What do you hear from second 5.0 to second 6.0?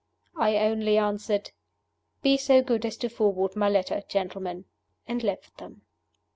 and left them.